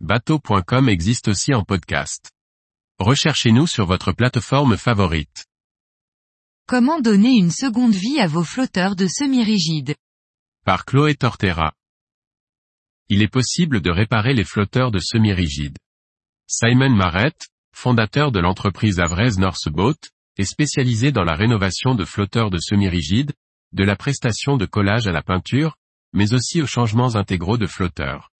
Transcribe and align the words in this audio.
bateau.com 0.00 0.90
existe 0.90 1.28
aussi 1.28 1.54
en 1.54 1.64
podcast. 1.64 2.30
Recherchez-nous 2.98 3.66
sur 3.66 3.86
votre 3.86 4.12
plateforme 4.12 4.76
favorite. 4.76 5.46
Comment 6.66 7.00
donner 7.00 7.30
une 7.30 7.50
seconde 7.50 7.94
vie 7.94 8.20
à 8.20 8.26
vos 8.26 8.44
flotteurs 8.44 8.94
de 8.94 9.06
semi-rigides? 9.06 9.94
Par 10.64 10.84
Chloé 10.84 11.14
Tortera. 11.14 11.72
Il 13.08 13.22
est 13.22 13.32
possible 13.32 13.80
de 13.80 13.90
réparer 13.90 14.34
les 14.34 14.44
flotteurs 14.44 14.90
de 14.90 14.98
semi-rigides. 14.98 15.78
Simon 16.46 16.90
Marrett, 16.90 17.48
fondateur 17.72 18.32
de 18.32 18.40
l'entreprise 18.40 19.00
avraise 19.00 19.38
Northboat, 19.38 19.96
est 20.36 20.44
spécialisé 20.44 21.10
dans 21.10 21.24
la 21.24 21.36
rénovation 21.36 21.94
de 21.94 22.04
flotteurs 22.04 22.50
de 22.50 22.58
semi-rigides, 22.58 23.32
de 23.72 23.84
la 23.84 23.96
prestation 23.96 24.58
de 24.58 24.66
collage 24.66 25.06
à 25.06 25.12
la 25.12 25.22
peinture, 25.22 25.76
mais 26.12 26.34
aussi 26.34 26.60
aux 26.60 26.66
changements 26.66 27.16
intégraux 27.16 27.56
de 27.56 27.66
flotteurs. 27.66 28.30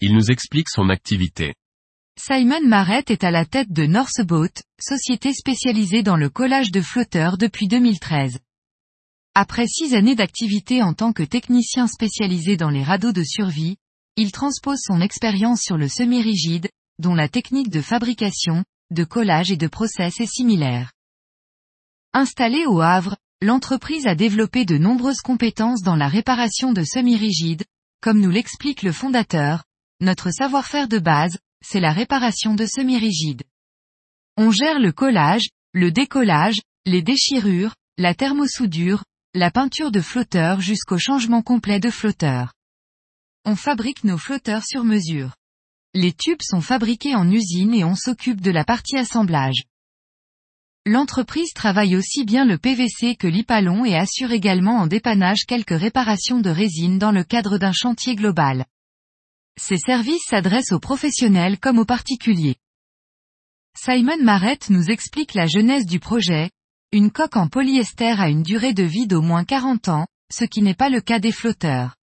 Il 0.00 0.12
nous 0.12 0.30
explique 0.30 0.68
son 0.68 0.90
activité. 0.90 1.54
Simon 2.18 2.60
Marrett 2.66 3.10
est 3.10 3.24
à 3.24 3.30
la 3.30 3.46
tête 3.46 3.72
de 3.72 3.86
Northboat, 3.86 4.62
société 4.78 5.32
spécialisée 5.32 6.02
dans 6.02 6.16
le 6.16 6.28
collage 6.28 6.70
de 6.70 6.82
flotteurs 6.82 7.38
depuis 7.38 7.66
2013. 7.66 8.38
Après 9.34 9.66
six 9.66 9.94
années 9.94 10.14
d'activité 10.14 10.82
en 10.82 10.92
tant 10.92 11.14
que 11.14 11.22
technicien 11.22 11.86
spécialisé 11.86 12.58
dans 12.58 12.68
les 12.68 12.82
radeaux 12.82 13.12
de 13.12 13.22
survie, 13.24 13.78
il 14.16 14.32
transpose 14.32 14.80
son 14.82 15.00
expérience 15.00 15.62
sur 15.62 15.78
le 15.78 15.88
semi-rigide, 15.88 16.68
dont 16.98 17.14
la 17.14 17.30
technique 17.30 17.70
de 17.70 17.80
fabrication, 17.80 18.64
de 18.90 19.04
collage 19.04 19.50
et 19.50 19.56
de 19.56 19.66
process 19.66 20.20
est 20.20 20.30
similaire. 20.30 20.92
Installée 22.12 22.66
au 22.66 22.82
Havre, 22.82 23.16
l'entreprise 23.40 24.06
a 24.06 24.14
développé 24.14 24.66
de 24.66 24.76
nombreuses 24.76 25.22
compétences 25.22 25.82
dans 25.82 25.96
la 25.96 26.08
réparation 26.08 26.74
de 26.74 26.84
semi-rigides, 26.84 27.64
comme 28.02 28.20
nous 28.20 28.30
l'explique 28.30 28.82
le 28.82 28.92
fondateur, 28.92 29.64
notre 30.00 30.30
savoir-faire 30.30 30.88
de 30.88 30.98
base, 30.98 31.38
c'est 31.64 31.80
la 31.80 31.92
réparation 31.92 32.54
de 32.54 32.66
semi-rigides. 32.66 33.44
On 34.36 34.50
gère 34.50 34.78
le 34.78 34.92
collage, 34.92 35.48
le 35.72 35.90
décollage, 35.90 36.60
les 36.84 37.02
déchirures, 37.02 37.74
la 37.96 38.14
thermosoudure, 38.14 39.04
la 39.34 39.50
peinture 39.50 39.90
de 39.90 40.00
flotteurs 40.00 40.60
jusqu'au 40.60 40.98
changement 40.98 41.42
complet 41.42 41.80
de 41.80 41.90
flotteurs. 41.90 42.52
On 43.44 43.56
fabrique 43.56 44.04
nos 44.04 44.18
flotteurs 44.18 44.64
sur 44.64 44.84
mesure. 44.84 45.34
Les 45.94 46.12
tubes 46.12 46.42
sont 46.42 46.60
fabriqués 46.60 47.14
en 47.14 47.30
usine 47.30 47.72
et 47.72 47.84
on 47.84 47.94
s'occupe 47.94 48.42
de 48.42 48.50
la 48.50 48.64
partie 48.64 48.98
assemblage. 48.98 49.64
L'entreprise 50.84 51.52
travaille 51.54 51.96
aussi 51.96 52.24
bien 52.24 52.44
le 52.44 52.58
PVC 52.58 53.16
que 53.16 53.26
l'Ipalon 53.26 53.84
et 53.84 53.96
assure 53.96 54.32
également 54.32 54.78
en 54.78 54.86
dépannage 54.86 55.46
quelques 55.46 55.78
réparations 55.78 56.40
de 56.40 56.50
résine 56.50 56.98
dans 56.98 57.12
le 57.12 57.24
cadre 57.24 57.58
d'un 57.58 57.72
chantier 57.72 58.14
global. 58.14 58.66
Ces 59.58 59.78
services 59.78 60.24
s'adressent 60.28 60.72
aux 60.72 60.80
professionnels 60.80 61.58
comme 61.58 61.78
aux 61.78 61.84
particuliers. 61.84 62.56
Simon 63.76 64.22
Marrett 64.22 64.70
nous 64.70 64.90
explique 64.90 65.34
la 65.34 65.46
genèse 65.46 65.86
du 65.86 66.00
projet. 66.00 66.50
Une 66.92 67.10
coque 67.10 67.36
en 67.36 67.48
polyester 67.48 68.14
a 68.18 68.28
une 68.28 68.42
durée 68.42 68.74
de 68.74 68.82
vie 68.82 69.06
d'au 69.06 69.22
moins 69.22 69.44
40 69.44 69.88
ans, 69.88 70.06
ce 70.32 70.44
qui 70.44 70.62
n'est 70.62 70.74
pas 70.74 70.88
le 70.88 71.00
cas 71.00 71.18
des 71.18 71.32
flotteurs. 71.32 71.96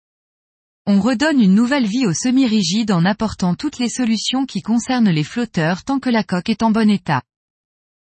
On 0.85 0.99
redonne 0.99 1.41
une 1.41 1.55
nouvelle 1.55 1.87
vie 1.87 2.05
au 2.05 2.13
semi-rigide 2.13 2.91
en 2.91 3.05
apportant 3.05 3.55
toutes 3.55 3.79
les 3.79 3.89
solutions 3.89 4.45
qui 4.45 4.61
concernent 4.61 5.09
les 5.09 5.23
flotteurs 5.23 5.83
tant 5.83 5.99
que 5.99 6.09
la 6.09 6.23
coque 6.23 6.49
est 6.49 6.61
en 6.61 6.71
bon 6.71 6.89
état. 6.89 7.21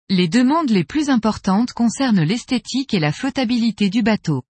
Les 0.09 0.27
demandes 0.27 0.69
les 0.69 0.83
plus 0.83 1.09
importantes 1.09 1.73
concernent 1.73 2.21
l'esthétique 2.21 2.93
et 2.93 2.99
la 2.99 3.11
flottabilité 3.11 3.89
du 3.89 4.03
bateau. 4.03 4.43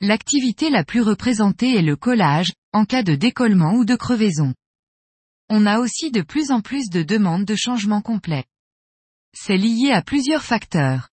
L'activité 0.00 0.70
la 0.70 0.84
plus 0.84 1.00
représentée 1.00 1.76
est 1.76 1.82
le 1.82 1.96
collage, 1.96 2.52
en 2.72 2.84
cas 2.84 3.02
de 3.02 3.14
décollement 3.14 3.74
ou 3.74 3.84
de 3.84 3.96
crevaison. 3.96 4.54
On 5.48 5.66
a 5.66 5.78
aussi 5.78 6.10
de 6.10 6.22
plus 6.22 6.50
en 6.50 6.60
plus 6.60 6.88
de 6.90 7.02
demandes 7.02 7.44
de 7.44 7.54
changement 7.54 8.00
complet. 8.00 8.44
C'est 9.36 9.56
lié 9.56 9.90
à 9.92 10.02
plusieurs 10.02 10.42
facteurs. 10.42 11.08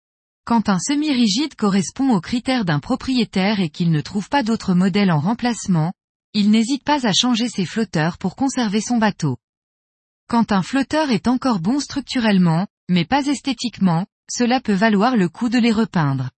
Quand 0.45 0.69
un 0.69 0.79
semi-rigide 0.79 1.55
correspond 1.55 2.13
aux 2.13 2.21
critères 2.21 2.65
d'un 2.65 2.79
propriétaire 2.79 3.59
et 3.59 3.69
qu'il 3.69 3.91
ne 3.91 4.01
trouve 4.01 4.29
pas 4.29 4.43
d'autre 4.43 4.73
modèle 4.73 5.11
en 5.11 5.19
remplacement, 5.19 5.93
il 6.33 6.51
n'hésite 6.51 6.83
pas 6.83 7.05
à 7.07 7.13
changer 7.13 7.49
ses 7.49 7.65
flotteurs 7.65 8.17
pour 8.17 8.35
conserver 8.35 8.79
son 8.79 8.97
bateau. 8.97 9.37
Quand 10.29 10.51
un 10.51 10.61
flotteur 10.61 11.09
est 11.09 11.27
encore 11.27 11.59
bon 11.59 11.79
structurellement, 11.79 12.67
mais 12.89 13.05
pas 13.05 13.25
esthétiquement, 13.25 14.05
cela 14.29 14.61
peut 14.61 14.73
valoir 14.73 15.15
le 15.15 15.29
coup 15.29 15.49
de 15.49 15.57
les 15.57 15.71
repeindre. 15.71 16.29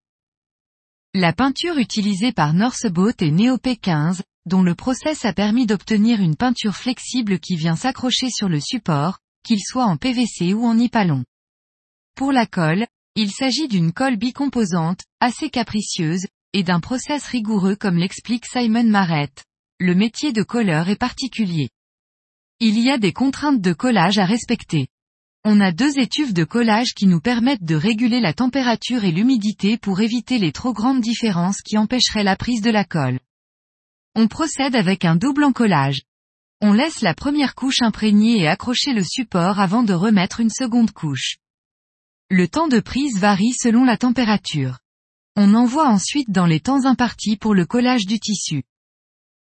La 1.15 1.33
peinture 1.33 1.79
utilisée 1.79 2.31
par 2.31 2.53
Northboat 2.53 3.15
est 3.21 3.31
Neop 3.31 3.67
15, 3.81 4.21
dont 4.45 4.61
le 4.61 4.75
process 4.75 5.25
a 5.25 5.33
permis 5.33 5.65
d'obtenir 5.65 6.21
une 6.21 6.35
peinture 6.35 6.75
flexible 6.75 7.39
qui 7.39 7.55
vient 7.55 7.75
s'accrocher 7.75 8.29
sur 8.29 8.47
le 8.47 8.59
support, 8.59 9.17
qu'il 9.43 9.59
soit 9.59 9.85
en 9.85 9.97
PVC 9.97 10.53
ou 10.53 10.65
en 10.65 10.75
nipalon. 10.75 11.25
Pour 12.13 12.31
la 12.31 12.45
colle, 12.45 12.85
il 13.15 13.31
s'agit 13.31 13.67
d'une 13.67 13.91
colle 13.91 14.17
bicomposante, 14.17 15.01
assez 15.19 15.49
capricieuse, 15.49 16.27
et 16.53 16.61
d'un 16.61 16.79
process 16.79 17.25
rigoureux 17.25 17.75
comme 17.75 17.97
l'explique 17.97 18.45
Simon 18.45 18.83
Marrett. 18.83 19.45
Le 19.79 19.95
métier 19.95 20.31
de 20.31 20.43
colleur 20.43 20.89
est 20.89 20.95
particulier. 20.95 21.69
Il 22.59 22.77
y 22.77 22.91
a 22.91 22.99
des 22.99 23.13
contraintes 23.13 23.61
de 23.61 23.73
collage 23.73 24.19
à 24.19 24.25
respecter. 24.25 24.89
On 25.45 25.61
a 25.61 25.71
deux 25.71 25.97
étuves 25.97 26.33
de 26.33 26.43
collage 26.43 26.93
qui 26.93 27.07
nous 27.07 27.21
permettent 27.21 27.63
de 27.63 27.75
réguler 27.75 28.19
la 28.19 28.33
température 28.33 29.05
et 29.05 29.11
l'humidité 29.11 29.77
pour 29.77 30.01
éviter 30.01 30.37
les 30.37 30.51
trop 30.51 30.73
grandes 30.73 30.99
différences 30.99 31.61
qui 31.61 31.77
empêcheraient 31.77 32.25
la 32.25 32.35
prise 32.35 32.61
de 32.61 32.69
la 32.69 32.83
colle. 32.83 33.19
On 34.15 34.27
procède 34.27 34.75
avec 34.75 35.05
un 35.05 35.15
double 35.15 35.45
encollage. 35.45 36.01
On 36.59 36.73
laisse 36.73 37.01
la 37.01 37.13
première 37.13 37.55
couche 37.55 37.81
imprégnée 37.81 38.39
et 38.39 38.47
accrocher 38.49 38.91
le 38.91 39.03
support 39.03 39.61
avant 39.61 39.83
de 39.83 39.93
remettre 39.93 40.41
une 40.41 40.49
seconde 40.49 40.91
couche. 40.91 41.37
Le 42.29 42.49
temps 42.49 42.67
de 42.67 42.81
prise 42.81 43.17
varie 43.17 43.53
selon 43.53 43.85
la 43.85 43.95
température. 43.95 44.79
On 45.37 45.53
envoie 45.53 45.87
ensuite 45.87 46.29
dans 46.31 46.45
les 46.45 46.59
temps 46.59 46.85
impartis 46.85 47.37
pour 47.37 47.55
le 47.55 47.65
collage 47.65 48.05
du 48.05 48.19
tissu. 48.19 48.63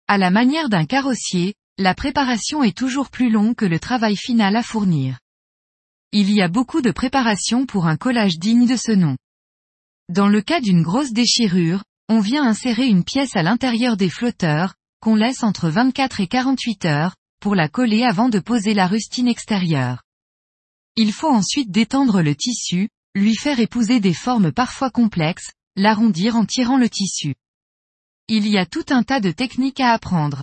À 0.08 0.16
la 0.16 0.30
manière 0.30 0.70
d'un 0.70 0.86
carrossier, 0.86 1.54
la 1.76 1.94
préparation 1.94 2.62
est 2.62 2.76
toujours 2.76 3.10
plus 3.10 3.28
longue 3.28 3.56
que 3.56 3.66
le 3.66 3.78
travail 3.78 4.16
final 4.16 4.56
à 4.56 4.62
fournir. 4.62 5.18
Il 6.14 6.30
y 6.30 6.42
a 6.42 6.48
beaucoup 6.48 6.82
de 6.82 6.90
préparation 6.90 7.64
pour 7.64 7.86
un 7.86 7.96
collage 7.96 8.38
digne 8.38 8.66
de 8.66 8.76
ce 8.76 8.92
nom. 8.92 9.16
Dans 10.10 10.28
le 10.28 10.42
cas 10.42 10.60
d'une 10.60 10.82
grosse 10.82 11.12
déchirure, 11.12 11.84
on 12.10 12.20
vient 12.20 12.46
insérer 12.46 12.86
une 12.86 13.02
pièce 13.02 13.34
à 13.34 13.42
l'intérieur 13.42 13.96
des 13.96 14.10
flotteurs, 14.10 14.74
qu'on 15.00 15.14
laisse 15.14 15.42
entre 15.42 15.70
24 15.70 16.20
et 16.20 16.26
48 16.26 16.84
heures, 16.84 17.16
pour 17.40 17.54
la 17.54 17.70
coller 17.70 18.04
avant 18.04 18.28
de 18.28 18.40
poser 18.40 18.74
la 18.74 18.86
rustine 18.86 19.26
extérieure. 19.26 20.02
Il 20.96 21.14
faut 21.14 21.30
ensuite 21.30 21.70
détendre 21.70 22.20
le 22.20 22.36
tissu, 22.36 22.90
lui 23.14 23.34
faire 23.34 23.58
épouser 23.58 23.98
des 23.98 24.12
formes 24.12 24.52
parfois 24.52 24.90
complexes, 24.90 25.52
l'arrondir 25.76 26.36
en 26.36 26.44
tirant 26.44 26.76
le 26.76 26.90
tissu. 26.90 27.34
Il 28.28 28.46
y 28.46 28.58
a 28.58 28.66
tout 28.66 28.84
un 28.90 29.02
tas 29.02 29.20
de 29.20 29.30
techniques 29.30 29.80
à 29.80 29.92
apprendre. 29.92 30.42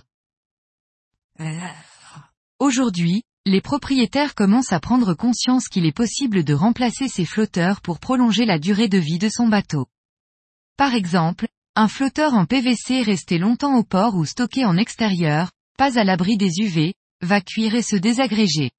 Aujourd'hui, 2.58 3.22
les 3.50 3.60
propriétaires 3.60 4.36
commencent 4.36 4.72
à 4.72 4.78
prendre 4.78 5.12
conscience 5.12 5.66
qu'il 5.66 5.84
est 5.84 5.90
possible 5.90 6.44
de 6.44 6.54
remplacer 6.54 7.08
ces 7.08 7.24
flotteurs 7.24 7.80
pour 7.80 7.98
prolonger 7.98 8.44
la 8.44 8.60
durée 8.60 8.88
de 8.88 8.96
vie 8.96 9.18
de 9.18 9.28
son 9.28 9.48
bateau. 9.48 9.88
Par 10.76 10.94
exemple, 10.94 11.48
un 11.74 11.88
flotteur 11.88 12.34
en 12.34 12.46
PVC 12.46 13.02
resté 13.02 13.38
longtemps 13.38 13.74
au 13.76 13.82
port 13.82 14.14
ou 14.14 14.24
stocké 14.24 14.64
en 14.64 14.76
extérieur, 14.76 15.50
pas 15.76 15.98
à 15.98 16.04
l'abri 16.04 16.36
des 16.36 16.60
UV, 16.60 16.94
va 17.22 17.40
cuire 17.40 17.74
et 17.74 17.82
se 17.82 17.96
désagréger. 17.96 18.70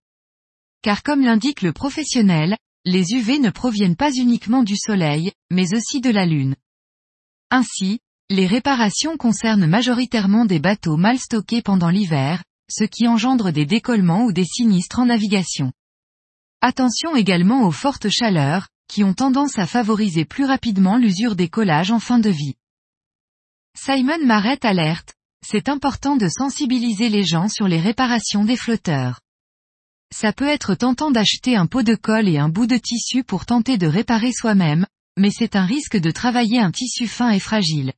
Car 0.81 1.03
comme 1.03 1.21
l'indique 1.21 1.63
le 1.63 1.73
professionnel, 1.73 2.55
les 2.85 3.11
UV 3.11 3.39
ne 3.39 3.49
proviennent 3.49 3.97
pas 3.97 4.13
uniquement 4.13 4.63
du 4.63 4.77
soleil, 4.77 5.33
mais 5.49 5.75
aussi 5.75 5.99
de 5.99 6.09
la 6.09 6.25
lune. 6.25 6.55
Ainsi, 7.49 7.99
les 8.29 8.47
réparations 8.47 9.17
concernent 9.17 9.67
majoritairement 9.67 10.45
des 10.45 10.59
bateaux 10.59 10.95
mal 10.95 11.19
stockés 11.19 11.61
pendant 11.61 11.89
l'hiver, 11.89 12.41
ce 12.71 12.83
qui 12.85 13.07
engendre 13.07 13.51
des 13.51 13.65
décollements 13.65 14.23
ou 14.23 14.31
des 14.31 14.45
sinistres 14.45 14.99
en 14.99 15.05
navigation. 15.05 15.71
Attention 16.61 17.15
également 17.15 17.63
aux 17.67 17.71
fortes 17.71 18.09
chaleurs, 18.09 18.67
qui 18.87 19.03
ont 19.03 19.13
tendance 19.13 19.57
à 19.57 19.67
favoriser 19.67 20.25
plus 20.25 20.45
rapidement 20.45 20.97
l'usure 20.97 21.35
des 21.35 21.49
collages 21.49 21.91
en 21.91 21.99
fin 21.99 22.19
de 22.19 22.29
vie. 22.29 22.55
Simon 23.77 24.25
Marrett 24.25 24.63
alerte, 24.65 25.15
c'est 25.45 25.69
important 25.69 26.17
de 26.17 26.27
sensibiliser 26.27 27.09
les 27.09 27.23
gens 27.23 27.47
sur 27.47 27.67
les 27.67 27.79
réparations 27.79 28.43
des 28.43 28.57
flotteurs. 28.57 29.21
Ça 30.13 30.33
peut 30.33 30.47
être 30.47 30.75
tentant 30.75 31.09
d'acheter 31.09 31.55
un 31.55 31.67
pot 31.67 31.83
de 31.83 31.95
colle 31.95 32.27
et 32.27 32.37
un 32.37 32.49
bout 32.49 32.67
de 32.67 32.77
tissu 32.77 33.23
pour 33.23 33.45
tenter 33.45 33.77
de 33.77 33.87
réparer 33.87 34.33
soi-même, 34.33 34.85
mais 35.17 35.31
c'est 35.31 35.55
un 35.55 35.65
risque 35.65 35.97
de 35.97 36.11
travailler 36.11 36.59
un 36.59 36.71
tissu 36.71 37.07
fin 37.07 37.31
et 37.31 37.39
fragile. 37.39 37.93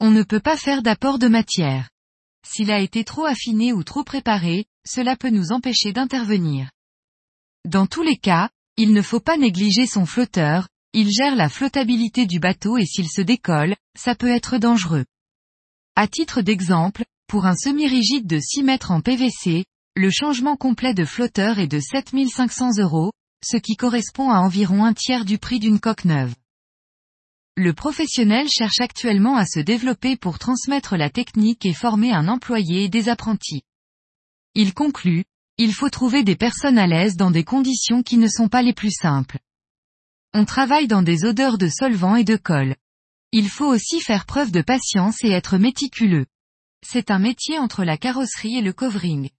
On 0.00 0.10
ne 0.10 0.22
peut 0.22 0.40
pas 0.40 0.56
faire 0.56 0.82
d'apport 0.82 1.18
de 1.18 1.28
matière. 1.28 1.90
S'il 2.50 2.70
a 2.70 2.80
été 2.80 3.04
trop 3.04 3.26
affiné 3.26 3.74
ou 3.74 3.84
trop 3.84 4.04
préparé, 4.04 4.64
cela 4.86 5.16
peut 5.16 5.28
nous 5.28 5.52
empêcher 5.52 5.92
d'intervenir. 5.92 6.70
Dans 7.66 7.86
tous 7.86 8.02
les 8.02 8.16
cas, 8.16 8.48
il 8.78 8.94
ne 8.94 9.02
faut 9.02 9.20
pas 9.20 9.36
négliger 9.36 9.86
son 9.86 10.06
flotteur, 10.06 10.66
il 10.94 11.10
gère 11.10 11.36
la 11.36 11.50
flottabilité 11.50 12.24
du 12.24 12.40
bateau 12.40 12.78
et 12.78 12.86
s'il 12.86 13.10
se 13.10 13.20
décolle, 13.20 13.76
ça 13.98 14.14
peut 14.14 14.30
être 14.30 14.56
dangereux. 14.56 15.04
À 15.94 16.08
titre 16.08 16.40
d'exemple, 16.40 17.04
pour 17.26 17.44
un 17.44 17.54
semi-rigide 17.54 18.26
de 18.26 18.38
6 18.40 18.62
mètres 18.62 18.92
en 18.92 19.02
PVC, 19.02 19.64
Le 19.94 20.10
changement 20.10 20.56
complet 20.56 20.94
de 20.94 21.04
flotteur 21.04 21.58
est 21.58 21.66
de 21.66 21.80
7500 21.80 22.78
euros, 22.78 23.12
ce 23.44 23.56
qui 23.56 23.74
correspond 23.74 24.30
à 24.30 24.38
environ 24.38 24.84
un 24.84 24.94
tiers 24.94 25.24
du 25.24 25.38
prix 25.38 25.58
d'une 25.58 25.80
coque 25.80 26.04
neuve. 26.04 26.34
Le 27.60 27.72
professionnel 27.72 28.46
cherche 28.48 28.78
actuellement 28.78 29.36
à 29.36 29.44
se 29.44 29.58
développer 29.58 30.16
pour 30.16 30.38
transmettre 30.38 30.96
la 30.96 31.10
technique 31.10 31.66
et 31.66 31.74
former 31.74 32.12
un 32.12 32.28
employé 32.28 32.84
et 32.84 32.88
des 32.88 33.08
apprentis. 33.08 33.62
Il 34.54 34.74
conclut, 34.74 35.24
il 35.56 35.74
faut 35.74 35.90
trouver 35.90 36.22
des 36.22 36.36
personnes 36.36 36.78
à 36.78 36.86
l'aise 36.86 37.16
dans 37.16 37.32
des 37.32 37.42
conditions 37.42 38.04
qui 38.04 38.16
ne 38.16 38.28
sont 38.28 38.46
pas 38.46 38.62
les 38.62 38.74
plus 38.74 38.92
simples. 38.92 39.40
On 40.34 40.44
travaille 40.44 40.86
dans 40.86 41.02
des 41.02 41.24
odeurs 41.24 41.58
de 41.58 41.66
solvant 41.66 42.14
et 42.14 42.22
de 42.22 42.36
colle. 42.36 42.76
Il 43.32 43.48
faut 43.48 43.66
aussi 43.66 44.00
faire 44.00 44.24
preuve 44.24 44.52
de 44.52 44.62
patience 44.62 45.24
et 45.24 45.30
être 45.30 45.58
méticuleux. 45.58 46.26
C'est 46.86 47.10
un 47.10 47.18
métier 47.18 47.58
entre 47.58 47.82
la 47.82 47.98
carrosserie 47.98 48.58
et 48.58 48.62
le 48.62 48.72
covering. 48.72 49.30